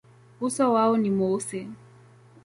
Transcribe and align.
Uso 0.41 0.73
wao 0.73 0.97
ni 0.97 1.09
mweusi. 1.11 1.67